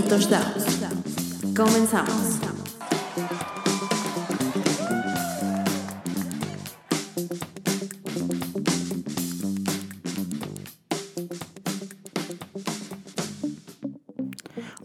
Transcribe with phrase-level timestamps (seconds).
[0.00, 0.64] y touchdowns.
[1.54, 2.49] Comenzamos.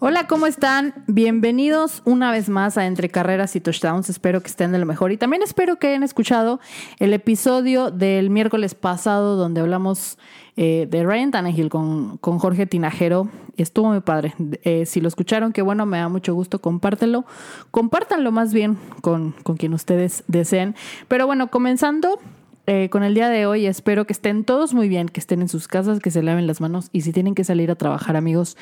[0.08, 0.94] Hola, ¿cómo están?
[1.08, 4.08] Bienvenidos una vez más a Entre Carreras y Touchdowns.
[4.08, 6.60] Espero que estén de lo mejor y también espero que hayan escuchado
[7.00, 10.20] el episodio del miércoles pasado donde hablamos
[10.58, 13.30] eh, de Ryan Tannehill con, con Jorge Tinajero.
[13.58, 14.36] Estuvo muy padre.
[14.62, 16.62] Eh, si lo escucharon, qué bueno, me da mucho gusto.
[16.62, 17.26] Compártelo.
[17.72, 20.76] Compártanlo más bien con, con quien ustedes deseen.
[21.08, 22.20] Pero bueno, comenzando
[22.68, 23.66] eh, con el día de hoy.
[23.66, 26.62] Espero que estén todos muy bien, que estén en sus casas, que se laven las
[26.62, 28.56] manos y si tienen que salir a trabajar, amigos,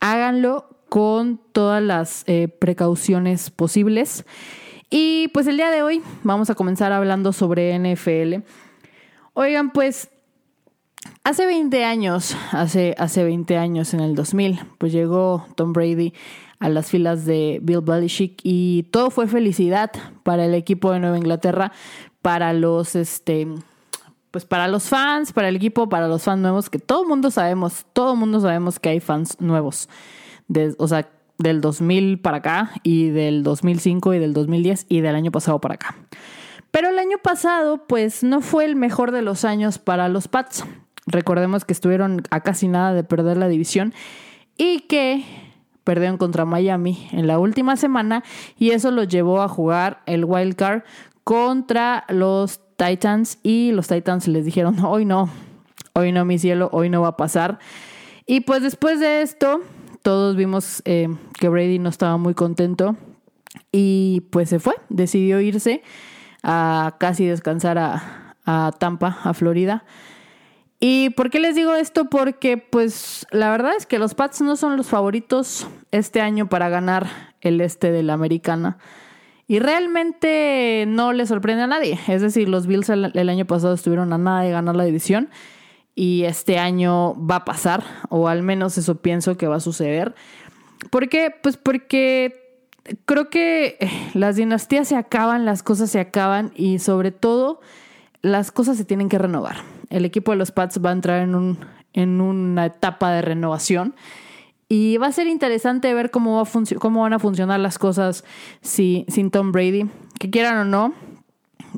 [0.00, 4.24] háganlo con todas las eh, precauciones posibles.
[4.90, 8.44] Y pues el día de hoy vamos a comenzar hablando sobre NFL.
[9.34, 10.10] Oigan, pues
[11.24, 16.14] hace 20 años, hace, hace 20 años, en el 2000, pues llegó Tom Brady
[16.58, 19.90] a las filas de Bill Belichick y todo fue felicidad
[20.22, 21.72] para el equipo de Nueva Inglaterra,
[22.22, 23.46] para los, este,
[24.30, 27.30] pues para los fans, para el equipo, para los fans nuevos, que todo el mundo
[27.30, 29.88] sabemos, todo el mundo sabemos que hay fans nuevos
[30.78, 31.08] o sea,
[31.38, 35.74] del 2000 para acá y del 2005 y del 2010 y del año pasado para
[35.74, 35.96] acá.
[36.70, 40.64] Pero el año pasado, pues no fue el mejor de los años para los Pats.
[41.06, 43.94] Recordemos que estuvieron a casi nada de perder la división
[44.58, 45.24] y que
[45.84, 48.24] perdieron contra Miami en la última semana
[48.58, 50.82] y eso los llevó a jugar el wild card
[51.22, 55.30] contra los Titans y los Titans les dijeron, hoy no,
[55.92, 57.58] hoy no mi cielo, hoy no va a pasar.
[58.26, 59.60] Y pues después de esto,
[60.06, 62.94] todos vimos eh, que Brady no estaba muy contento
[63.72, 65.82] y pues se fue, decidió irse
[66.44, 69.84] a casi descansar a, Tampa, a Florida.
[70.78, 72.08] ¿Y por qué les digo esto?
[72.08, 76.68] Porque pues la verdad es que los Pats no son los favoritos este año para
[76.68, 77.08] ganar
[77.40, 78.78] el este de la americana.
[79.48, 81.98] Y realmente no le sorprende a nadie.
[82.06, 85.30] Es decir, los Bills el año pasado estuvieron a nada de ganar la división
[85.98, 90.14] y este año va a pasar, o al menos eso pienso que va a suceder.
[90.90, 91.34] ¿Por qué?
[91.42, 92.62] Pues porque
[93.06, 93.78] creo que
[94.14, 97.60] las dinastías se acaban, las cosas se acaban y sobre todo
[98.20, 99.56] las cosas se tienen que renovar.
[99.88, 101.58] El equipo de los Pats va a entrar en, un,
[101.94, 103.94] en una etapa de renovación.
[104.68, 108.24] Y va a ser interesante ver cómo, va cómo van a funcionar las cosas
[108.60, 109.88] si, sin Tom Brady.
[110.18, 110.92] Que quieran o no,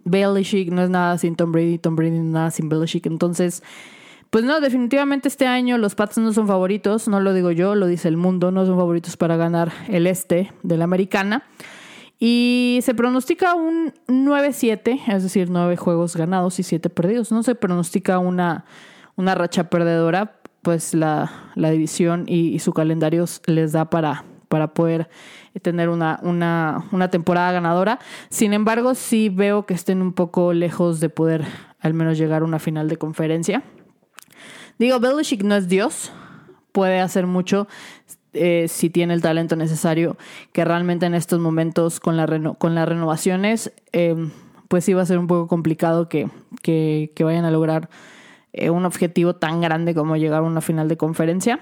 [0.05, 3.07] Belichick no es nada sin Tom Brady, Tom Brady nada sin Belichick.
[3.07, 3.63] Entonces,
[4.31, 7.87] pues no, definitivamente este año los Pats no son favoritos, no lo digo yo, lo
[7.87, 11.45] dice el mundo, no son favoritos para ganar el este de la americana.
[12.21, 17.31] Y se pronostica un 9-7, es decir, 9 juegos ganados y 7 perdidos.
[17.31, 18.65] No se pronostica una,
[19.17, 25.09] una racha perdedora, pues la, división y, su calendario les da para, para poder
[25.63, 28.01] tener una, una, una temporada ganadora.
[28.31, 31.47] Sin embargo, sí veo que estén un poco lejos de poder
[31.81, 33.63] al menos llegar a una final de conferencia.
[34.79, 36.13] Digo, Belichick no es Dios,
[36.73, 37.67] puede hacer mucho
[38.33, 40.17] eh, si tiene el talento necesario,
[40.53, 44.15] que realmente en estos momentos con, la con las renovaciones, eh,
[44.69, 46.29] pues sí va a ser un poco complicado que,
[46.63, 47.89] que, vayan a lograr
[48.53, 51.59] eh, un objetivo tan grande como llegar a una final de conferencia.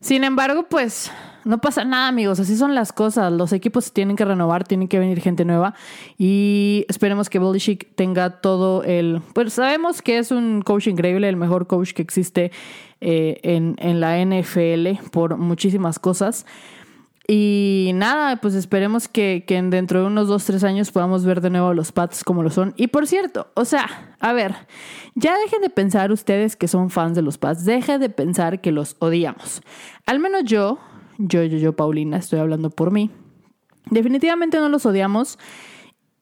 [0.00, 1.12] Sin embargo, pues
[1.44, 2.40] no pasa nada, amigos.
[2.40, 3.32] Así son las cosas.
[3.32, 5.74] Los equipos tienen que renovar, tienen que venir gente nueva.
[6.18, 9.20] Y esperemos que Belichick tenga todo el.
[9.32, 12.50] Pues sabemos que es un coach increíble, el mejor coach que existe
[13.00, 16.46] eh, en, la NFL por muchísimas cosas.
[17.26, 21.48] Y nada, pues esperemos que, que, dentro de unos dos, tres años podamos ver de
[21.48, 22.74] nuevo los Pats como lo son.
[22.76, 24.54] Y por cierto, o sea, a ver,
[25.14, 28.72] ya dejen de pensar ustedes que son fans de los Pats, dejen de pensar que
[28.72, 29.62] los odiamos.
[30.04, 30.78] Al menos yo,
[31.18, 33.10] yo, yo, yo, Paulina, estoy hablando por mí.
[33.90, 35.38] Definitivamente no los odiamos.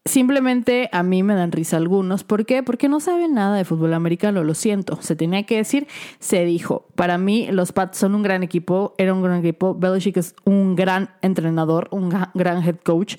[0.04, 2.24] Simplemente a mí me dan risa algunos.
[2.24, 2.64] ¿Por qué?
[2.64, 5.00] Porque no saben nada de fútbol americano, lo siento.
[5.00, 5.86] Se tenía que decir,
[6.18, 6.88] se dijo.
[6.96, 9.76] Para mí, los Pats son un gran equipo, era un gran equipo.
[9.76, 13.14] Belichick es un gran entrenador, un gran head coach.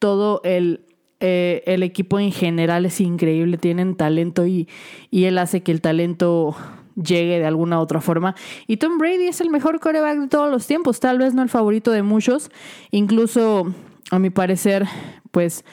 [0.00, 0.86] Todo el,
[1.20, 4.68] eh, el equipo en general es increíble, tienen talento y,
[5.12, 6.56] y él hace que el talento
[6.94, 8.34] llegue de alguna otra forma.
[8.66, 11.48] Y Tom Brady es el mejor coreback de todos los tiempos, tal vez no el
[11.48, 12.50] favorito de muchos,
[12.90, 13.72] incluso
[14.10, 14.86] a mi parecer,
[15.30, 15.64] pues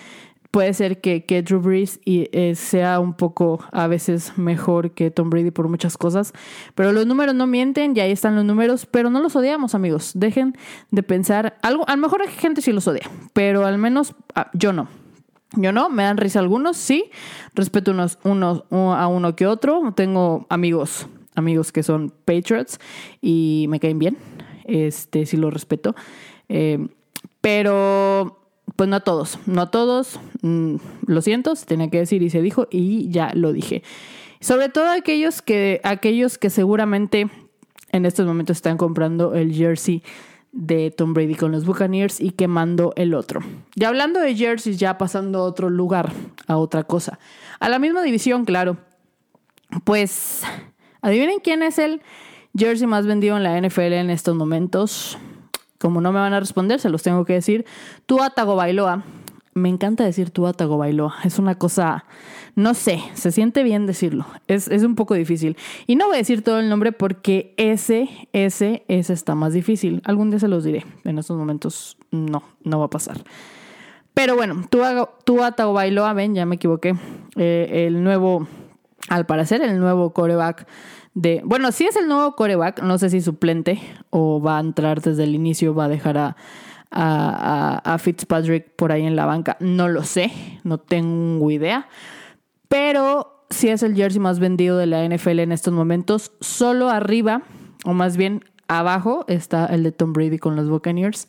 [0.52, 5.30] puede ser que, que Drew Brees eh, sea un poco a veces mejor que Tom
[5.30, 6.34] Brady por muchas cosas,
[6.76, 10.12] pero los números no mienten y ahí están los números, pero no los odiamos amigos,
[10.14, 10.58] dejen
[10.92, 14.52] de pensar, algo, a lo mejor hay gente sí los odia, pero al menos ah,
[14.54, 15.01] yo no.
[15.56, 17.12] Yo no, me dan risa algunos, sí.
[17.56, 18.18] Respeto unos,
[18.72, 19.94] a uno que otro.
[19.96, 22.80] Tengo amigos, amigos que son Patriots
[23.22, 24.18] y me caen bien.
[24.66, 25.96] este sí lo respeto.
[26.48, 26.88] Eh,
[27.42, 28.38] pero
[28.76, 30.76] pues no a todos, no a todos, mm,
[31.06, 33.84] lo siento, se tenía que decir y se dijo y ya lo dije.
[34.40, 37.30] Sobre todo aquellos que, aquellos que seguramente
[37.92, 40.04] en estos momentos están comprando el jersey
[40.52, 43.42] de Tom Brady con los Buccaneers y quemando el otro.
[43.76, 46.12] Y hablando de jerseys, ya pasando a otro lugar,
[46.48, 47.20] a otra cosa.
[47.60, 48.78] A la misma división, claro.
[49.84, 50.44] Pues,
[51.02, 52.02] adivinen quién es el
[52.58, 55.18] jersey más vendido en la NFL en estos momentos.
[55.80, 57.66] Como no me van a responder, se los tengo que decir.
[58.06, 59.04] Tua Tagovailoa.
[59.54, 61.16] Me encanta decir Tua Tagovailoa.
[61.24, 62.06] Es una cosa,
[62.56, 64.26] no sé, se siente bien decirlo.
[64.48, 65.58] Es, es un poco difícil.
[65.88, 70.02] Y no voy a decir todo el nombre porque ese, ese, ese está más difícil.
[70.06, 70.86] Algún día se los diré.
[71.04, 73.24] En estos momentos no, no va a pasar.
[74.14, 76.96] Pero bueno, Tua, Tagovailoa, ven, ya me equivoqué.
[77.38, 78.48] Eh, el nuevo,
[79.08, 80.68] al parecer, el nuevo coreback
[81.14, 81.42] de.
[81.46, 85.24] Bueno, si es el nuevo coreback, no sé si suplente o va a entrar desde
[85.24, 86.36] el inicio, va a dejar a,
[86.92, 89.56] a, Fitzpatrick por ahí en la banca.
[89.60, 90.32] No lo sé,
[90.64, 91.88] no tengo idea.
[92.72, 97.42] Pero si es el jersey más vendido de la NFL en estos momentos, solo arriba,
[97.84, 101.28] o más bien abajo, está el de Tom Brady con los Buccaneers.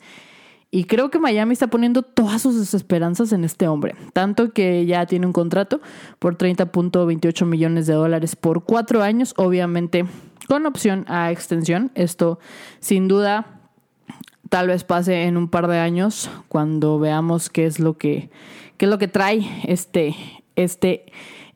[0.71, 3.93] Y creo que Miami está poniendo todas sus esperanzas en este hombre.
[4.13, 5.81] Tanto que ya tiene un contrato
[6.17, 10.05] por 30.28 millones de dólares por cuatro años, obviamente
[10.47, 11.91] con opción a extensión.
[11.93, 12.39] Esto
[12.79, 13.59] sin duda
[14.47, 18.29] tal vez pase en un par de años cuando veamos qué es lo que,
[18.77, 20.15] qué es lo que trae este,
[20.55, 21.05] este,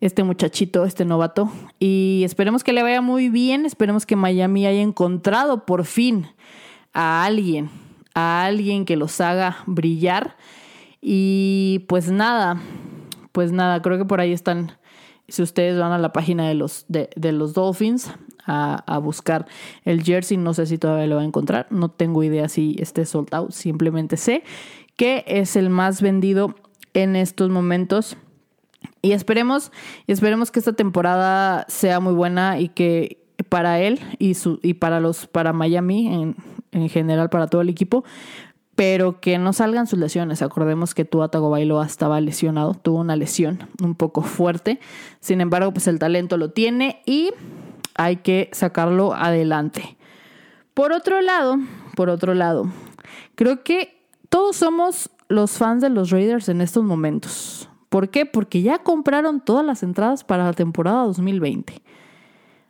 [0.01, 1.51] este muchachito, este novato.
[1.79, 3.65] Y esperemos que le vaya muy bien.
[3.65, 6.27] Esperemos que Miami haya encontrado por fin
[6.93, 7.69] a alguien
[8.17, 10.37] a alguien que los haga brillar.
[11.01, 12.59] Y pues nada,
[13.31, 14.71] pues nada, creo que por ahí están.
[15.27, 18.11] Si ustedes van a la página de los, de, los Dolphins
[18.47, 19.45] a, buscar
[19.83, 21.67] el jersey, no sé si todavía lo va a encontrar.
[21.69, 23.51] No tengo idea si esté sold out.
[23.51, 24.43] Simplemente sé
[24.95, 26.55] que es el más vendido
[26.95, 28.17] en estos momentos.
[29.07, 29.71] Y esperemos,
[30.07, 34.99] esperemos que esta temporada sea muy buena y que para él y, su, y para,
[34.99, 36.35] los, para Miami en,
[36.73, 38.03] en general, para todo el equipo,
[38.75, 40.41] pero que no salgan sus lesiones.
[40.41, 44.81] Acordemos que Tua Tagovailoa estaba lesionado, tuvo una lesión un poco fuerte.
[45.21, 47.31] Sin embargo, pues el talento lo tiene y
[47.95, 49.95] hay que sacarlo adelante.
[50.73, 51.55] Por otro lado,
[51.95, 52.69] por otro lado,
[53.35, 57.69] creo que todos somos los fans de los Raiders en estos momentos.
[57.89, 58.25] ¿Por qué?
[58.25, 61.81] Porque ya compraron todas las entradas para la temporada 2020.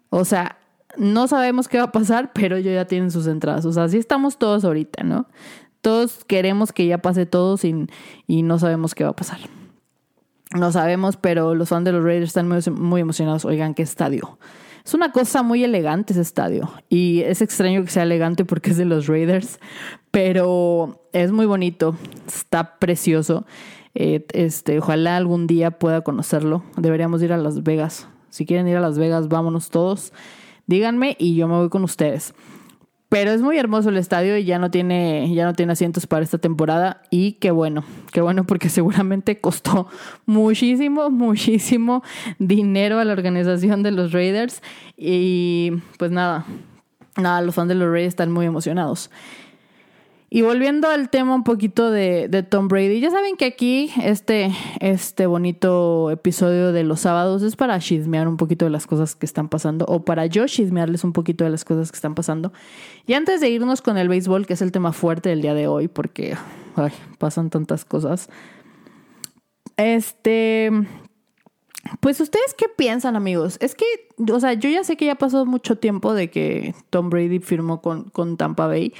[0.10, 0.58] O sea,
[0.98, 3.66] no sabemos qué va a pasar, pero ellos ya tienen sus entradas.
[3.66, 5.28] O sea, así estamos todos ahorita, ¿no?
[5.82, 7.90] Todos queremos que ya pase todo sin,
[8.26, 9.40] y no sabemos qué va a pasar.
[10.56, 13.44] No sabemos, pero los fans de los Raiders están muy, muy emocionados.
[13.46, 14.38] Oigan, qué estadio.
[14.86, 16.72] Es una cosa muy elegante ese estadio.
[16.88, 19.60] Y es extraño que sea elegante porque es de los Raiders.
[20.12, 21.98] Pero es muy bonito.
[22.26, 23.46] Está precioso.
[24.00, 26.64] Eh, este, ojalá algún día pueda conocerlo.
[26.78, 28.08] Deberíamos ir a Las Vegas.
[28.30, 30.14] Si quieren ir a Las Vegas, vámonos todos.
[30.68, 32.36] Díganme y yo me voy con ustedes.
[33.10, 36.24] Pero es muy hermoso el estadio y ya no tiene, ya no tiene asientos para
[36.24, 37.02] esta temporada.
[37.10, 39.88] Y qué bueno, qué bueno, porque seguramente costó
[40.28, 42.04] muchísimo, muchísimo
[42.38, 44.62] dinero a la organización de los Raiders.
[44.96, 46.46] Y pues nada,
[47.16, 49.10] nada, los fans de los Raiders están muy emocionados.
[50.30, 55.26] Y volviendo al tema un poquito de, Tom Brady, ya saben que aquí este, este
[55.26, 59.48] bonito episodio de los sábados es para chismear un poquito de las cosas que están
[59.48, 62.52] pasando, o para yo chismearles un poquito de las cosas que están pasando.
[63.06, 65.68] Y antes de irnos con el béisbol, que es el tema fuerte del día de
[65.68, 66.36] hoy, porque
[67.20, 68.30] pasan tantas cosas.
[69.78, 70.72] Este.
[72.02, 73.58] Pues ustedes qué piensan, amigos?
[73.62, 73.86] Es que,
[74.30, 77.82] o sea, yo ya sé que ya pasó mucho tiempo de que Tom Brady firmó
[77.82, 78.94] con, con Tampa Bay.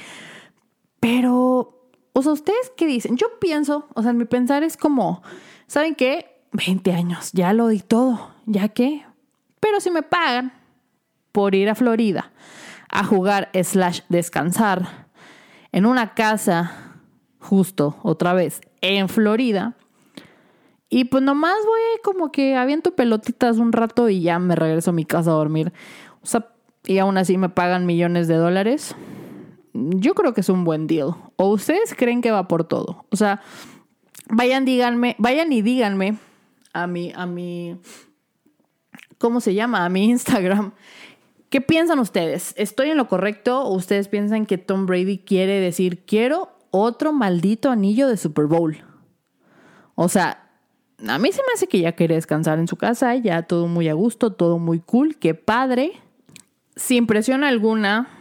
[1.00, 3.16] Pero, o sea, ¿ustedes qué dicen?
[3.16, 5.22] Yo pienso, o sea, mi pensar es como,
[5.66, 6.42] ¿saben qué?
[6.52, 9.04] 20 años, ya lo di todo, ¿ya qué?
[9.60, 10.52] Pero si me pagan
[11.32, 12.32] por ir a Florida
[12.90, 15.06] a jugar slash descansar
[15.72, 16.94] en una casa,
[17.38, 19.76] justo otra vez, en Florida,
[20.90, 24.94] y pues nomás voy como que aviento pelotitas un rato y ya me regreso a
[24.94, 25.72] mi casa a dormir.
[26.22, 26.48] O sea,
[26.86, 28.96] y aún así me pagan millones de dólares
[29.96, 31.14] yo creo que es un buen deal.
[31.36, 33.04] ¿O ustedes creen que va por todo?
[33.10, 33.40] O sea,
[34.28, 36.18] vayan, díganme, vayan y díganme
[36.72, 37.78] a mi, a mi,
[39.18, 39.84] ¿cómo se llama?
[39.84, 40.72] A mi Instagram.
[41.50, 42.52] ¿Qué piensan ustedes?
[42.56, 47.70] ¿Estoy en lo correcto o ustedes piensan que Tom Brady quiere decir, quiero otro maldito
[47.70, 48.76] anillo de Super Bowl?
[49.94, 50.50] O sea,
[51.06, 53.88] a mí se me hace que ya quiere descansar en su casa, ya todo muy
[53.88, 55.92] a gusto, todo muy cool, qué padre.
[56.76, 58.17] Sin presión alguna,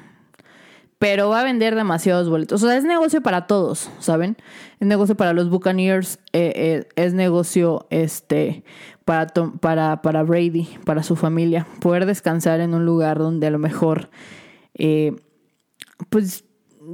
[1.00, 2.64] pero va a vender demasiados boletos.
[2.64, 4.36] O sea, es negocio para todos, ¿saben?
[4.80, 8.64] Es negocio para los Buccaneers, eh, eh, es negocio este,
[9.06, 9.28] para,
[9.60, 11.68] para, para Brady, para su familia.
[11.82, 14.10] Poder descansar en un lugar donde a lo mejor,
[14.74, 15.16] eh,
[16.10, 16.46] pues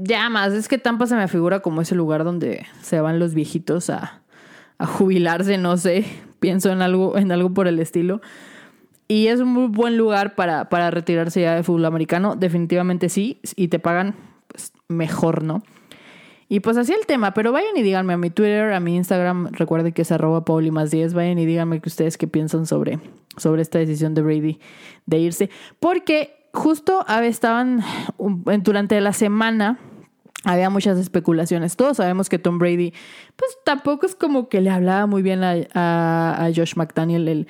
[0.02, 3.34] ya más, es que Tampa se me figura como ese lugar donde se van los
[3.34, 4.22] viejitos a,
[4.80, 6.06] a jubilarse, no sé,
[6.40, 8.22] pienso en algo, en algo por el estilo.
[9.14, 12.36] Y es un muy buen lugar para, para retirarse ya de fútbol americano.
[12.36, 13.40] Definitivamente sí.
[13.56, 14.16] Y te pagan
[14.48, 15.62] pues, mejor, ¿no?
[16.50, 17.32] Y pues así el tema.
[17.36, 19.50] Pero vayan y díganme a mi Twitter, a mi Instagram.
[19.52, 21.14] Recuerden que es arroba Pauli más 10.
[21.14, 23.02] Vayan y díganme que ustedes qué piensan sobre,
[23.38, 24.60] sobre esta decisión de Brady
[25.06, 25.52] de irse.
[25.80, 27.84] Porque justo estaban
[28.64, 29.78] durante la semana
[30.44, 31.78] había muchas especulaciones.
[31.78, 32.94] Todos sabemos que Tom Brady,
[33.36, 37.48] pues tampoco es como que le hablaba muy bien a, a, a Josh McDaniel, el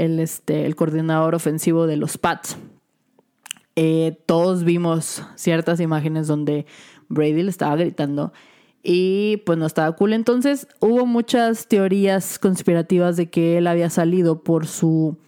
[0.00, 2.56] el, este, el coordinador ofensivo de los Pats.
[3.76, 6.66] Eh, todos vimos ciertas imágenes donde
[7.08, 8.32] Brady le estaba gritando
[8.82, 10.14] y pues no estaba cool.
[10.14, 15.18] Entonces hubo muchas teorías conspirativas de que él había salido por su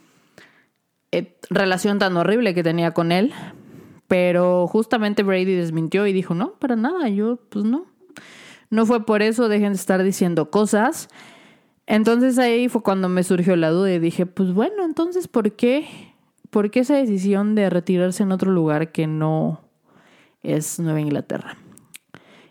[1.12, 3.32] eh, relación tan horrible que tenía con él.
[4.08, 7.86] Pero justamente Brady desmintió y dijo, no, para nada, yo pues no.
[8.70, 11.08] No fue por eso, dejen de estar diciendo cosas.
[11.86, 15.86] Entonces ahí fue cuando me surgió la duda y dije, pues bueno, entonces ¿por qué?
[16.50, 19.62] ¿Por qué esa decisión de retirarse en otro lugar que no
[20.42, 21.56] es Nueva Inglaterra?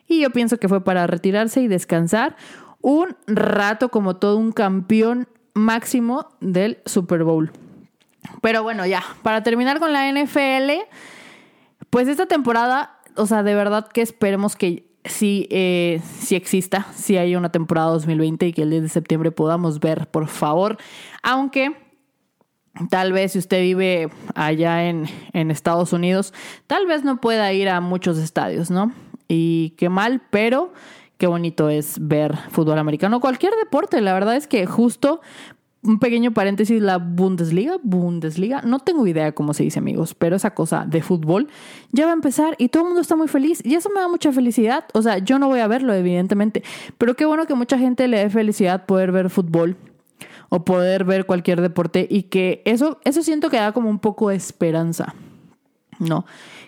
[0.08, 2.36] Y yo pienso que fue para retirarse y descansar
[2.82, 7.52] un rato como todo un campeón máximo del Super Bowl.
[8.42, 10.72] Pero bueno, ya, para terminar con la NFL,
[11.90, 17.18] pues esta temporada, o sea, de verdad que esperemos que si, eh, si exista, si
[17.18, 20.78] hay una temporada 2020 y que el 10 de septiembre podamos ver, por favor.
[21.24, 21.76] Aunque
[22.90, 26.34] tal vez si usted vive allá en, en Estados Unidos,
[26.68, 28.92] tal vez no pueda ir a muchos estadios, ¿no?
[29.28, 30.74] Y qué mal, pero
[31.18, 34.02] qué bonito es ver fútbol americano, cualquier deporte.
[34.02, 35.22] La verdad es que justo
[35.84, 40.54] un pequeño paréntesis, la Bundesliga, Bundesliga, no tengo idea cómo se dice amigos, pero esa
[40.54, 41.48] cosa de fútbol
[41.92, 44.08] ya va a empezar y todo el mundo está muy feliz y eso me da
[44.08, 44.86] mucha felicidad.
[44.94, 46.64] O sea, yo no voy a verlo evidentemente,
[46.98, 49.76] pero qué bueno que mucha gente le dé felicidad poder ver fútbol
[50.50, 54.30] o poder ver cualquier deporte y que eso, eso siento que da como un poco
[54.30, 55.16] de esperanza,
[55.98, 56.26] ¿no?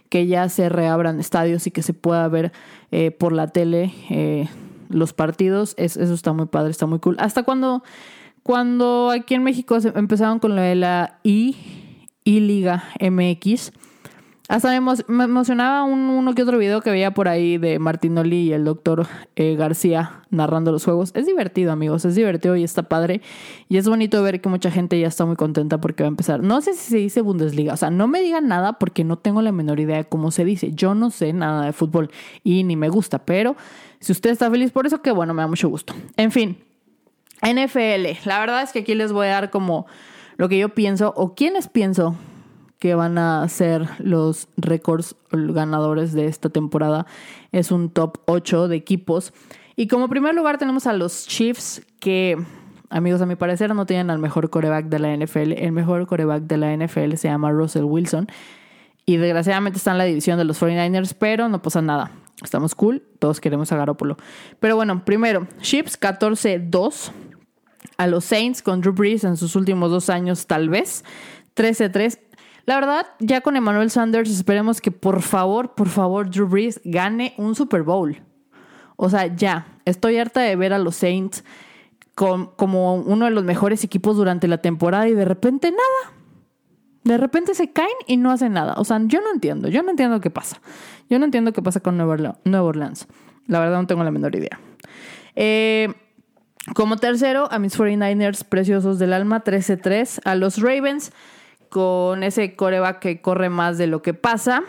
[0.10, 2.52] Que ya se reabran estadios y que se pueda ver
[2.92, 4.48] eh, por la tele eh,
[4.90, 7.16] los partidos, eso está muy padre, está muy cool.
[7.20, 7.84] Hasta cuando
[8.44, 11.56] cuando aquí en México empezaron con lo de la I,
[12.26, 13.72] I Liga MX,
[14.50, 18.54] hasta me, emocionaba un, uno que otro video que veía por ahí de Martinoli y
[18.54, 19.08] el doctor
[19.38, 21.12] eh, García narrando los juegos.
[21.16, 23.22] Es divertido, amigos, es divertido y está padre.
[23.70, 26.44] Y es bonito ver que mucha gente ya está muy contenta porque va a empezar.
[26.44, 29.42] No sé si se dice Bundesliga, o sea, no me digan nada porque no tengo
[29.42, 30.74] la menor idea de cómo se dice.
[30.74, 32.12] Yo no sé nada de fútbol
[32.44, 33.56] y ni me gusta, pero
[34.02, 35.96] si usted está feliz por eso, qué bueno, me da mucho gusto.
[36.18, 36.58] En fin,
[37.44, 39.86] NFL, la verdad es que aquí les voy a dar como
[40.38, 42.16] lo que yo pienso o quienes pienso
[42.84, 47.06] que van a ser los récords ganadores de esta temporada.
[47.54, 49.34] Es un top 8 de equipos.
[49.78, 52.38] Y como primer lugar tenemos a los Chiefs que,
[52.90, 55.54] amigos, a mi parecer no tienen al mejor coreback de la NFL.
[55.54, 58.28] El mejor coreback de la NFL se llama Russell Wilson.
[59.06, 62.12] Y desgraciadamente está en la división de los 49ers, pero no pasa nada.
[62.44, 64.18] Estamos cool, todos queremos a Garoppolo.
[64.60, 67.12] Pero bueno, primero, Chiefs 14-2
[67.98, 71.04] a los Saints con Drew Brees en sus últimos dos años, tal vez.
[71.56, 72.20] 13-3.
[72.66, 77.34] La verdad, ya con Emmanuel Sanders esperemos que por favor, por favor, Drew Brees gane
[77.38, 78.22] un Super Bowl.
[78.96, 81.44] O sea, ya, estoy harta de ver a los Saints
[82.16, 86.18] como uno de los mejores equipos durante la temporada y de repente nada.
[87.04, 88.76] De repente se caen y no hacen nada.
[88.78, 90.62] O sea, yo no entiendo, yo no entiendo qué pasa.
[91.10, 93.08] Yo no entiendo qué pasa con Nueva Orleans.
[93.48, 94.60] La verdad no tengo la menor idea.
[95.36, 95.94] Eh,
[96.76, 100.22] como tercero, a mis 49ers preciosos del alma, 13-3.
[100.24, 101.12] A los Ravens,
[101.70, 104.64] con ese coreback que corre más de lo que pasa,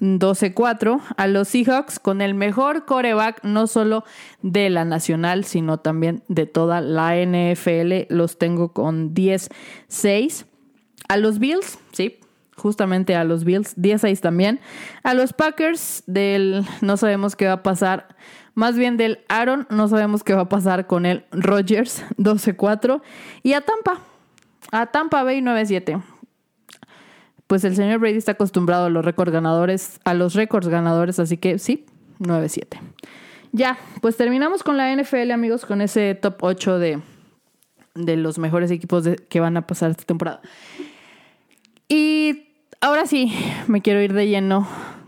[0.00, 1.00] 12-4.
[1.16, 4.04] A los Seahawks, con el mejor coreback, no solo
[4.42, 8.06] de la nacional, sino también de toda la NFL.
[8.08, 10.46] Los tengo con 10-6.
[11.08, 12.18] A los Bills, sí,
[12.56, 14.60] justamente a los Bills, 10-6 también.
[15.04, 18.16] A los Packers, del no sabemos qué va a pasar
[18.56, 23.02] más bien del Aaron, no sabemos qué va a pasar con el Rogers 12-4.
[23.42, 24.00] Y a Tampa,
[24.72, 26.02] a Tampa Bay 9-7.
[27.46, 31.36] Pues el señor Brady está acostumbrado a los récords ganadores, a los récords ganadores, así
[31.36, 31.84] que sí,
[32.18, 32.78] 9-7.
[33.52, 37.00] Ya, pues terminamos con la NFL, amigos, con ese top 8 de,
[37.94, 40.40] de los mejores equipos que van a pasar esta temporada.
[41.90, 42.48] Y
[42.80, 43.34] ahora sí,
[43.66, 44.66] me quiero ir de lleno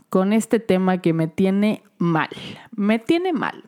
[0.09, 2.31] con este tema que me tiene mal.
[2.75, 3.65] Me tiene mal.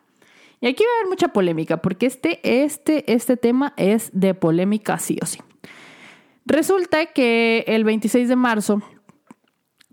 [0.59, 4.99] Y aquí va a haber mucha polémica, porque este, este, este tema es de polémica
[4.99, 5.39] sí o sí.
[6.45, 8.81] Resulta que el 26 de marzo,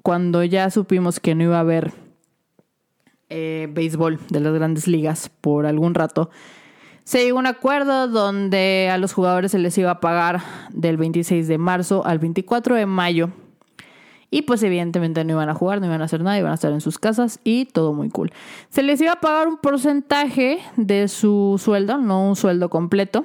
[0.03, 1.93] cuando ya supimos que no iba a haber
[3.31, 6.31] eh, béisbol de las grandes ligas por algún rato,
[7.05, 10.99] se llegó a un acuerdo donde a los jugadores se les iba a pagar del
[10.99, 13.31] 26 de marzo al 24 de mayo.
[14.31, 16.73] Y pues evidentemente no iban a jugar, no iban a hacer nada, iban a estar
[16.73, 18.31] en sus casas y todo muy cool.
[18.69, 23.25] Se les iba a pagar un porcentaje de su sueldo, no un sueldo completo.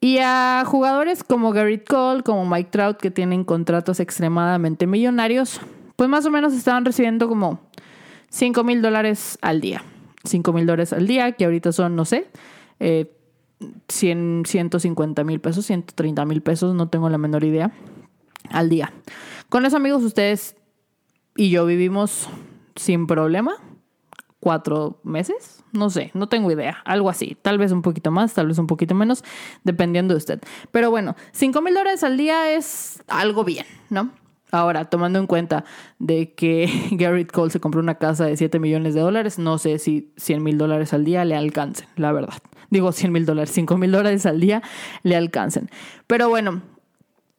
[0.00, 5.60] Y a jugadores como Garrett Cole, como Mike Trout, que tienen contratos extremadamente millonarios,
[5.96, 7.60] pues más o menos estaban recibiendo como
[8.30, 9.84] 5 mil dólares al día.
[10.24, 12.28] 5 mil dólares al día, que ahorita son, no sé,
[12.80, 13.12] eh,
[13.88, 17.72] 100, 150 mil pesos, 130 mil pesos, no tengo la menor idea,
[18.50, 18.92] al día.
[19.52, 20.56] Con eso, amigos, ustedes
[21.36, 22.26] y yo vivimos
[22.74, 23.52] sin problema
[24.40, 28.46] cuatro meses, no sé, no tengo idea, algo así, tal vez un poquito más, tal
[28.46, 29.22] vez un poquito menos,
[29.62, 30.40] dependiendo de usted.
[30.70, 34.12] Pero bueno, 5 mil dólares al día es algo bien, ¿no?
[34.52, 35.66] Ahora, tomando en cuenta
[35.98, 39.78] de que Garrett Cole se compró una casa de 7 millones de dólares, no sé
[39.78, 42.38] si 100 mil dólares al día le alcancen, la verdad.
[42.70, 44.62] Digo 100 mil dólares, 5 mil dólares al día
[45.02, 45.68] le alcancen.
[46.06, 46.62] Pero bueno,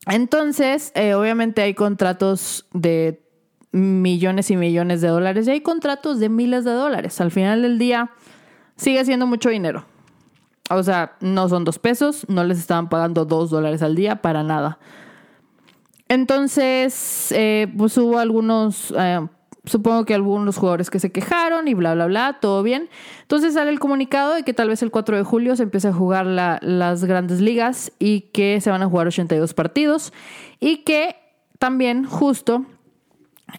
[0.07, 3.24] entonces, eh, obviamente hay contratos de
[3.72, 7.19] millones y millones de dólares y hay contratos de miles de dólares.
[7.22, 8.12] Al final del día,
[8.75, 9.86] sigue siendo mucho dinero.
[10.69, 14.43] O sea, no son dos pesos, no les estaban pagando dos dólares al día para
[14.43, 14.79] nada.
[16.07, 19.27] Entonces, eh, pues hubo algunos, eh,
[19.65, 22.89] supongo que algunos jugadores que se quejaron y bla, bla, bla, todo bien.
[23.22, 25.94] Entonces sale el comunicado de que tal vez el 4 de julio se empiece a
[25.94, 30.14] jugar las grandes ligas y que se van a jugar 82 partidos
[30.59, 31.16] y que
[31.59, 32.66] también justo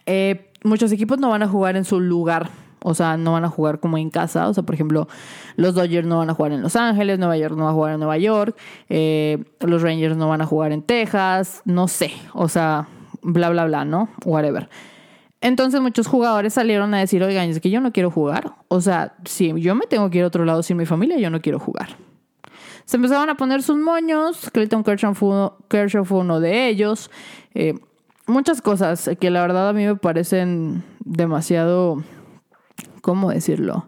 [0.05, 2.49] eh, muchos equipos no van a jugar en su lugar
[2.87, 4.47] o sea, no van a jugar como en casa.
[4.47, 5.07] O sea, por ejemplo,
[5.55, 7.93] los Dodgers no van a jugar en Los Ángeles, Nueva York no va a jugar
[7.93, 8.55] en Nueva York,
[8.89, 12.11] eh, los Rangers no van a jugar en Texas, no sé.
[12.33, 12.87] O sea,
[13.23, 14.09] bla, bla, bla, ¿no?
[14.23, 14.69] Whatever.
[15.45, 18.55] Entonces muchos jugadores salieron a decir, oigan, es que yo no quiero jugar.
[18.67, 21.29] O sea, si yo me tengo que ir a otro lado sin mi familia, yo
[21.29, 21.89] no quiero jugar.
[22.85, 24.49] Se empezaban a poner sus moños.
[24.51, 27.11] Clayton Kershaw fue, uno de ellos.
[27.53, 27.75] Eh,
[28.25, 32.03] muchas cosas que la verdad a mí me parecen demasiado
[33.01, 33.87] ¿cómo decirlo?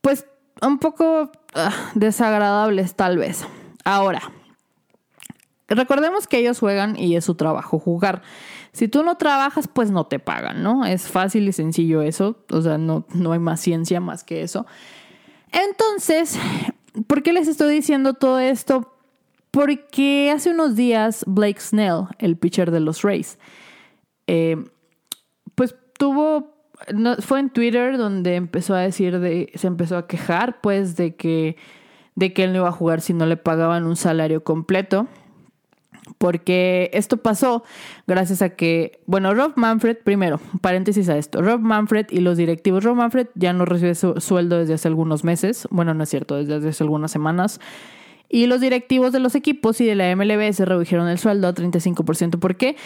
[0.00, 0.26] Pues
[0.60, 3.44] un poco ah, desagradables tal vez.
[3.84, 4.22] Ahora,
[5.66, 8.22] recordemos que ellos juegan y es su trabajo jugar.
[8.72, 10.86] Si tú no trabajas, pues no te pagan, ¿no?
[10.86, 14.66] Es fácil y sencillo eso, o sea, no, no hay más ciencia más que eso.
[15.52, 16.38] Entonces,
[17.06, 18.94] ¿por qué les estoy diciendo todo esto?
[19.50, 23.38] Porque hace unos días Blake Snell, el pitcher de los Rays,
[24.26, 24.56] eh,
[25.54, 26.52] pues tuvo
[27.20, 31.56] fue en Twitter donde empezó a decir de, se empezó a quejar pues de que,
[32.14, 35.06] de que él no iba a jugar si no le pagaban un salario completo.
[36.18, 37.62] Porque esto pasó
[38.06, 42.82] gracias a que, bueno, Rob Manfred, primero, paréntesis a esto, Rob Manfred y los directivos,
[42.82, 46.36] Rob Manfred ya no recibe su sueldo desde hace algunos meses, bueno, no es cierto,
[46.36, 47.60] desde hace algunas semanas,
[48.28, 51.54] y los directivos de los equipos y de la MLB se redujeron el sueldo a
[51.54, 52.38] 35%.
[52.38, 52.76] ¿Por qué?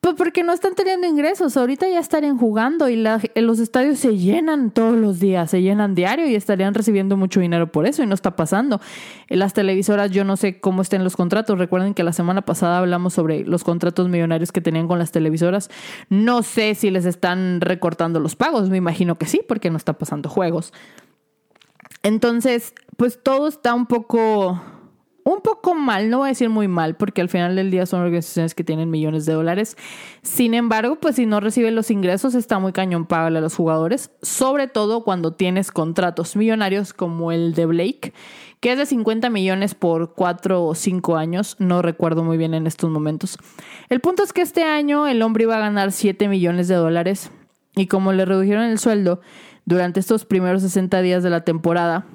[0.00, 1.56] Pues porque no están teniendo ingresos.
[1.56, 6.28] Ahorita ya estarían jugando y los estadios se llenan todos los días, se llenan diario
[6.28, 8.80] y estarían recibiendo mucho dinero por eso y no está pasando.
[9.28, 11.58] Las televisoras, yo no sé cómo estén los contratos.
[11.58, 15.68] Recuerden que la semana pasada hablamos sobre los contratos millonarios que tenían con las televisoras.
[16.10, 18.70] No sé si les están recortando los pagos.
[18.70, 20.72] Me imagino que sí, porque no está pasando juegos.
[22.04, 24.62] Entonces, pues todo está un poco
[25.32, 28.00] un poco mal, no voy a decir muy mal, porque al final del día son
[28.00, 29.76] organizaciones que tienen millones de dólares.
[30.22, 34.10] Sin embargo, pues si no reciben los ingresos, está muy cañón pagarle a los jugadores,
[34.22, 38.12] sobre todo cuando tienes contratos millonarios como el de Blake,
[38.60, 42.66] que es de 50 millones por 4 o 5 años, no recuerdo muy bien en
[42.66, 43.38] estos momentos.
[43.90, 47.30] El punto es que este año el hombre iba a ganar 7 millones de dólares
[47.76, 49.20] y como le redujeron el sueldo
[49.66, 52.06] durante estos primeros 60 días de la temporada,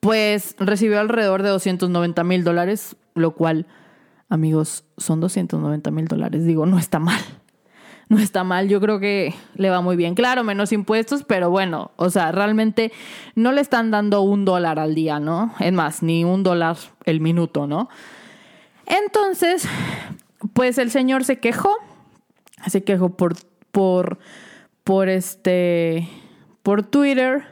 [0.00, 3.66] pues recibió alrededor de 290 mil dólares, lo cual,
[4.28, 6.44] amigos, son 290 mil dólares.
[6.44, 7.20] Digo, no está mal.
[8.08, 10.14] No está mal, yo creo que le va muy bien.
[10.14, 12.92] Claro, menos impuestos, pero bueno, o sea, realmente
[13.36, 15.54] no le están dando un dólar al día, ¿no?
[15.60, 17.88] Es más, ni un dólar el minuto, ¿no?
[18.84, 19.66] Entonces,
[20.52, 21.74] pues el señor se quejó,
[22.66, 23.34] se quejó por,
[23.70, 24.18] por,
[24.84, 26.06] por este,
[26.62, 27.51] por Twitter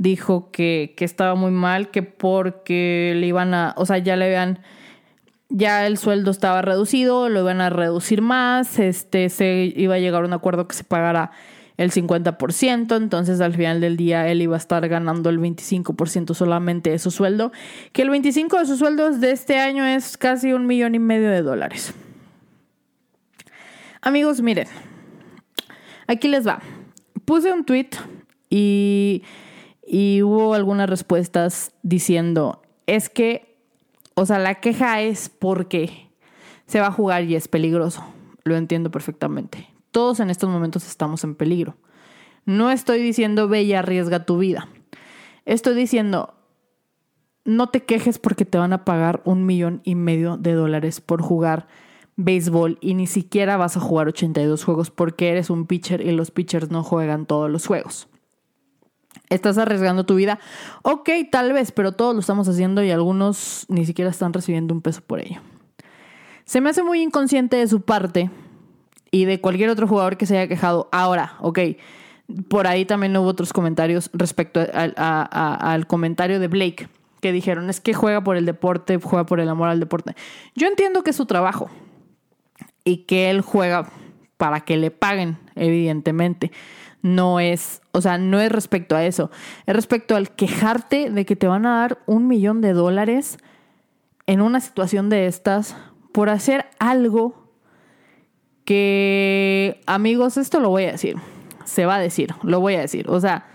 [0.00, 4.60] dijo que, estaba muy mal, que porque le iban a, o sea, ya le habían,
[5.50, 10.22] ya el sueldo estaba reducido, lo iban a reducir más, este, se iba a llegar
[10.22, 11.32] a un acuerdo que se pagara
[11.76, 16.88] el 50%, entonces al final del día él iba a estar ganando el 25% solamente
[16.88, 17.52] de su sueldo,
[17.92, 21.28] que el 25% de sus sueldos de este año es casi un millón y medio
[21.28, 21.92] de dólares.
[24.00, 24.66] Amigos, miren,
[26.06, 26.62] aquí les va.
[27.26, 27.90] Puse un tweet
[28.48, 29.22] y,
[29.92, 33.58] y hubo algunas respuestas diciendo, es que,
[34.14, 36.12] o sea, la queja es porque
[36.66, 38.04] se va a jugar y es peligroso.
[38.44, 39.68] Lo entiendo perfectamente.
[39.90, 41.76] Todos en estos momentos estamos en peligro.
[42.44, 44.68] No estoy diciendo ve y arriesga tu vida.
[45.44, 46.34] Estoy diciendo
[47.44, 51.20] no te quejes porque te van a pagar un millón y medio de dólares por
[51.20, 51.66] jugar
[52.14, 56.30] béisbol y ni siquiera vas a jugar 82 juegos porque eres un pitcher y los
[56.30, 58.09] pitchers no juegan todos los juegos.
[59.30, 60.38] ¿Estás arriesgando tu vida?
[60.82, 64.82] Ok, tal vez, pero todos lo estamos haciendo y algunos ni siquiera están recibiendo un
[64.82, 65.40] peso por ello.
[66.44, 68.30] Se me hace muy inconsciente de su parte
[69.10, 70.88] y de cualquier otro jugador que se haya quejado.
[70.92, 71.60] Ahora, ok,
[72.48, 76.88] por ahí también hubo otros comentarios respecto al comentario de Blake
[77.20, 80.14] que dijeron es que juega por el deporte, juega por el amor al deporte.
[80.54, 81.70] Yo entiendo que es su trabajo
[82.84, 83.90] y que él juega
[84.36, 86.50] para que le paguen, evidentemente.
[87.02, 89.30] No es, o sea, no es respecto a eso.
[89.66, 93.38] Es respecto al quejarte de que te van a dar un millón de dólares
[94.26, 95.76] en una situación de estas
[96.12, 97.40] por hacer algo
[98.64, 101.16] que, amigos, esto lo voy a decir.
[101.64, 103.08] Se va a decir, lo voy a decir.
[103.08, 103.46] O sea,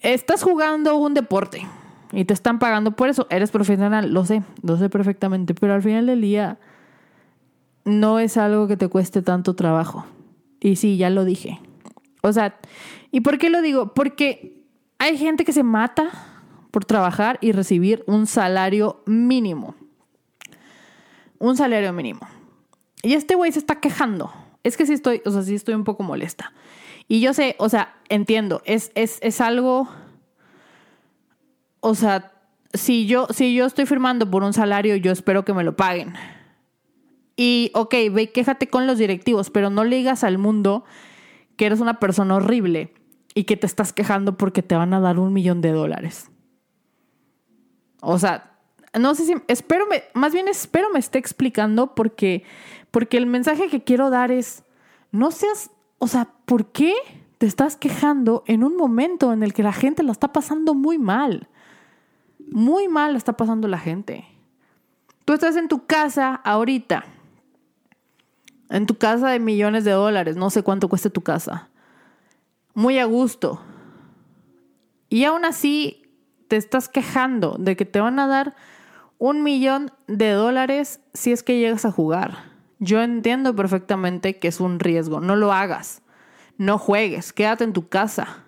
[0.00, 1.66] estás jugando un deporte
[2.12, 3.26] y te están pagando por eso.
[3.30, 5.54] Eres profesional, lo sé, lo sé perfectamente.
[5.54, 6.58] Pero al final del día
[7.84, 10.06] no es algo que te cueste tanto trabajo.
[10.60, 11.58] Y sí, ya lo dije.
[12.22, 12.58] O sea,
[13.10, 13.94] ¿y por qué lo digo?
[13.94, 14.62] Porque
[14.98, 16.10] hay gente que se mata
[16.70, 19.74] por trabajar y recibir un salario mínimo.
[21.38, 22.20] Un salario mínimo.
[23.02, 24.32] Y este güey se está quejando.
[24.62, 26.52] Es que sí estoy, o sea, sí estoy un poco molesta.
[27.08, 29.88] Y yo sé, o sea, entiendo, es, es, es algo,
[31.80, 32.32] o sea,
[32.72, 36.14] si yo, si yo estoy firmando por un salario, yo espero que me lo paguen.
[37.42, 40.84] Y, ok, ve, quéjate con los directivos, pero no le digas al mundo
[41.56, 42.92] que eres una persona horrible
[43.34, 46.30] y que te estás quejando porque te van a dar un millón de dólares.
[48.02, 48.58] O sea,
[48.92, 52.44] no sé si, espero, más bien espero me esté explicando porque,
[52.90, 54.64] porque el mensaje que quiero dar es,
[55.10, 56.92] no seas, o sea, ¿por qué
[57.38, 60.98] te estás quejando en un momento en el que la gente lo está pasando muy
[60.98, 61.48] mal?
[62.52, 64.26] Muy mal está pasando la gente.
[65.24, 67.06] Tú estás en tu casa ahorita
[68.70, 71.68] en tu casa de millones de dólares, no sé cuánto cueste tu casa.
[72.72, 73.60] Muy a gusto.
[75.08, 76.02] Y aún así
[76.48, 78.54] te estás quejando de que te van a dar
[79.18, 82.44] un millón de dólares si es que llegas a jugar.
[82.78, 85.20] Yo entiendo perfectamente que es un riesgo.
[85.20, 86.02] No lo hagas.
[86.56, 87.32] No juegues.
[87.32, 88.44] Quédate en tu casa.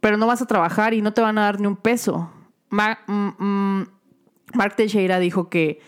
[0.00, 2.30] Pero no vas a trabajar y no te van a dar ni un peso.
[2.70, 3.88] Mark, mm, mm,
[4.54, 5.80] Mark Teixeira dijo que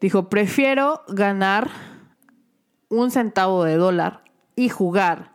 [0.00, 1.70] dijo, prefiero ganar
[2.88, 4.24] un centavo de dólar
[4.56, 5.32] y jugar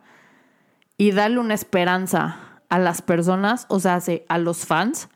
[0.96, 5.08] y darle una esperanza a las personas, o sea, a los fans,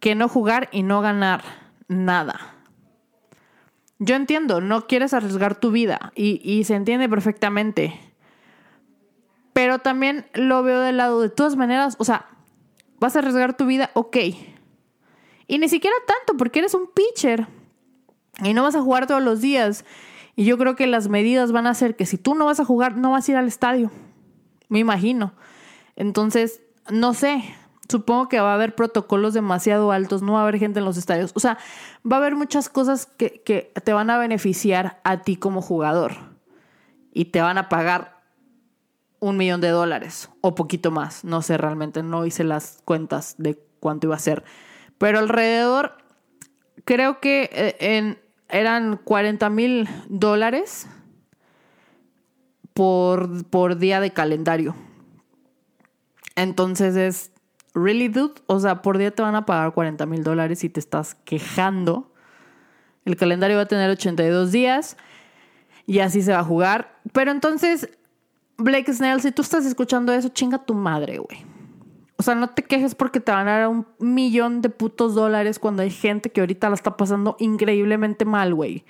[0.00, 1.42] que no jugar y no ganar
[1.88, 2.38] nada.
[3.98, 8.00] Yo entiendo, no quieres arriesgar tu vida y, se entiende perfectamente.
[9.52, 12.26] Pero también lo veo del lado de todas maneras, o sea,
[12.98, 14.16] vas a arriesgar tu vida, ok.
[15.46, 17.46] Y ni siquiera tanto, porque eres un pitcher.
[18.42, 19.84] Y no vas a jugar todos los días.
[20.34, 22.64] Y yo creo que las medidas van a ser que si tú no vas a
[22.64, 23.90] jugar, no vas a ir al estadio.
[24.68, 25.34] Me imagino.
[25.96, 27.44] Entonces, no sé.
[27.88, 30.96] Supongo que va a haber protocolos demasiado altos, no va a haber gente en los
[30.96, 31.32] estadios.
[31.34, 31.58] O sea,
[32.10, 36.12] va a haber muchas cosas que, que te van a beneficiar a ti como jugador.
[37.12, 38.22] Y te van a pagar
[39.20, 41.22] un millón de dólares o poquito más.
[41.22, 44.42] No sé realmente, no hice las cuentas de cuánto iba a ser.
[44.96, 45.98] Pero alrededor,
[46.84, 48.18] creo que eh, en,
[48.52, 50.86] eran 40 mil dólares
[52.74, 54.76] por, por día de calendario.
[56.36, 57.32] Entonces es,
[57.74, 58.34] ¿really, dude?
[58.46, 62.12] O sea, por día te van a pagar 40 mil dólares y te estás quejando.
[63.04, 64.96] El calendario va a tener 82 días
[65.86, 67.00] y así se va a jugar.
[67.12, 67.88] Pero entonces,
[68.58, 71.51] Blake Snell, si tú estás escuchando eso, chinga tu madre, güey.
[72.22, 75.58] O sea, no te quejes porque te van a dar un millón de putos dólares
[75.58, 78.84] cuando hay gente que ahorita la está pasando increíblemente mal, güey.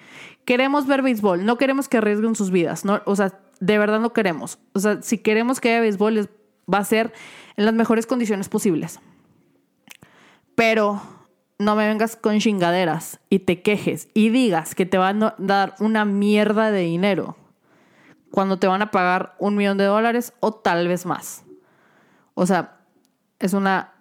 [0.44, 3.00] Queremos ver béisbol, no queremos que arriesguen sus vidas, ¿no?
[3.06, 4.58] O sea, de verdad no queremos.
[4.74, 6.28] O sea, si queremos que haya béisbol,
[6.70, 7.14] va a ser
[7.56, 9.00] en las mejores condiciones posibles.
[10.54, 11.00] Pero
[11.58, 15.74] no me vengas con chingaderas y te quejes y digas que te van a dar
[15.80, 17.38] una mierda de dinero
[18.30, 21.44] cuando te van a pagar un millón de dólares o tal vez más.
[22.34, 22.81] O sea,
[23.42, 23.92] es una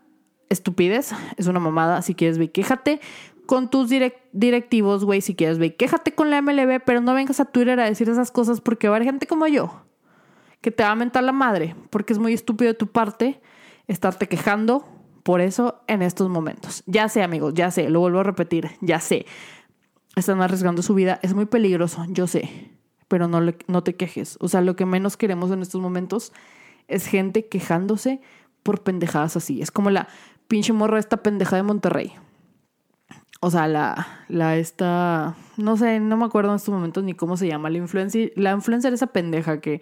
[0.49, 2.01] estupidez, es una mamada.
[2.01, 3.01] Si quieres, ve, quéjate
[3.45, 3.89] con tus
[4.31, 7.85] directivos, güey, si quieres, ve, quéjate con la MLB, pero no vengas a Twitter a
[7.85, 9.83] decir esas cosas porque va a haber gente como yo
[10.61, 13.41] que te va a mentar la madre, porque es muy estúpido de tu parte
[13.87, 14.85] estarte quejando
[15.23, 16.83] por eso en estos momentos.
[16.85, 19.25] Ya sé, amigos, ya sé, lo vuelvo a repetir, ya sé.
[20.15, 22.71] Están arriesgando su vida, es muy peligroso, yo sé,
[23.07, 24.37] pero no, no te quejes.
[24.39, 26.31] O sea, lo que menos queremos en estos momentos
[26.87, 28.21] es gente quejándose
[28.63, 29.61] por pendejadas así.
[29.61, 30.07] Es como la
[30.47, 32.13] pinche morra esta pendeja de Monterrey.
[33.39, 37.37] O sea, la, la esta, no sé, no me acuerdo en estos momentos ni cómo
[37.37, 39.81] se llama, la influencer, la influencer esa pendeja que,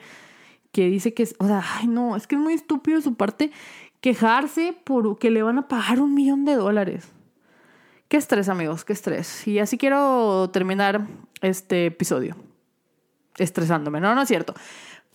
[0.72, 3.52] que dice que, o sea, ay no, es que es muy estúpido de su parte
[4.00, 7.12] quejarse por que le van a pagar un millón de dólares.
[8.08, 9.48] Qué estrés, amigos, qué estrés.
[9.48, 11.06] Y así quiero terminar
[11.42, 12.36] este episodio.
[13.38, 14.00] Estresándome.
[14.00, 14.54] No, no es cierto.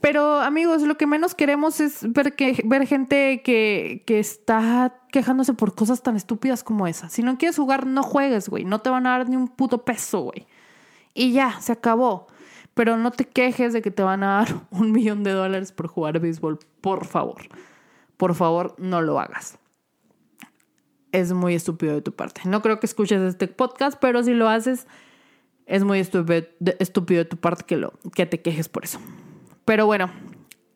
[0.05, 5.55] Pero, amigos, lo que menos queremos es ver, que, ver gente que, que está quejándose
[5.55, 7.09] por cosas tan estúpidas como esa.
[7.09, 8.67] Si no quieres jugar, no juegues, güey.
[8.67, 10.47] No te van a dar ni un puto peso, güey.
[11.15, 12.27] Y ya, se acabó.
[12.75, 15.87] Pero no te quejes de que te van a dar un millón de dólares por
[15.87, 17.43] jugar béisbol, por favor
[18.17, 19.59] por favor no lo hagas.
[21.13, 22.43] Es muy estúpido de tu parte.
[22.45, 24.87] No creo que escuches este podcast, pero si lo haces,
[25.67, 28.99] es muy estúpido, de tu parte que, lo, que te quejes por eso.
[29.65, 30.11] Pero bueno,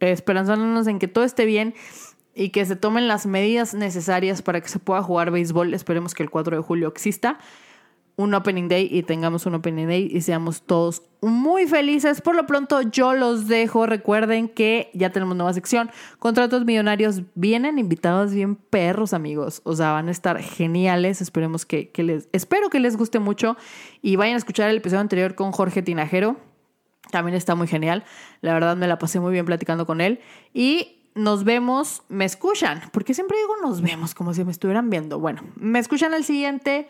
[0.01, 1.75] esperanzándonos en que todo esté bien
[2.35, 5.75] y que se tomen las medidas necesarias para que se pueda jugar béisbol.
[5.75, 7.39] Esperemos que el 4 de julio exista
[8.19, 12.21] un opening day y tengamos un opening day y seamos todos muy felices.
[12.21, 13.87] Por lo pronto yo los dejo.
[13.87, 15.89] Recuerden que ya tenemos nueva sección.
[16.19, 19.61] Contratos millonarios vienen invitados bien perros, amigos.
[19.63, 21.21] O sea, van a estar geniales.
[21.21, 23.57] Esperemos que, les, espero que les guste mucho
[24.03, 26.37] y vayan a escuchar el episodio anterior con Jorge Tinajero.
[27.11, 28.05] También está muy genial.
[28.41, 30.21] La verdad me la pasé muy bien platicando con él.
[30.53, 35.19] Y nos vemos, me escuchan, porque siempre digo nos vemos como si me estuvieran viendo.
[35.19, 36.89] Bueno, me escuchan el siguiente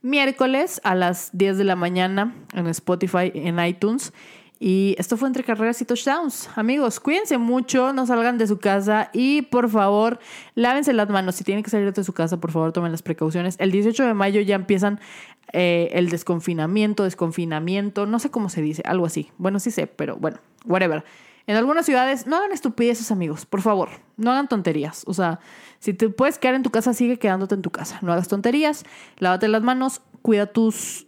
[0.00, 4.12] miércoles a las 10 de la mañana en Spotify, en iTunes.
[4.66, 6.48] Y esto fue entre carreras y touchdowns.
[6.56, 10.18] Amigos, cuídense mucho, no salgan de su casa y por favor,
[10.54, 11.34] lávense las manos.
[11.34, 13.56] Si tienen que salir de su casa, por favor, tomen las precauciones.
[13.58, 15.00] El 18 de mayo ya empiezan
[15.52, 19.30] eh, el desconfinamiento, desconfinamiento, no sé cómo se dice, algo así.
[19.36, 21.04] Bueno, sí sé, pero bueno, whatever.
[21.46, 25.04] En algunas ciudades, no hagan estupideces, amigos, por favor, no hagan tonterías.
[25.06, 25.40] O sea,
[25.78, 27.98] si te puedes quedar en tu casa, sigue quedándote en tu casa.
[28.00, 28.84] No hagas tonterías,
[29.18, 31.06] lávate las manos, cuida tus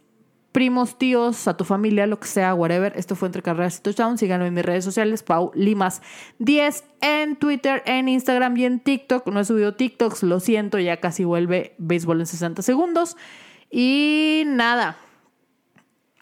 [0.57, 2.91] primos, tíos, a tu familia, lo que sea, whatever.
[2.95, 4.17] Esto fue Entre Carreras y Touchdown.
[4.17, 6.01] Síganme en mis redes sociales, Pau Limas
[6.39, 9.27] 10 en Twitter, en Instagram y en TikTok.
[9.27, 13.17] No he subido TikToks, lo siento, ya casi vuelve béisbol en 60 segundos.
[13.69, 14.97] Y nada,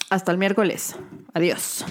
[0.09, 0.97] hasta el miércoles.
[1.33, 1.85] Adiós.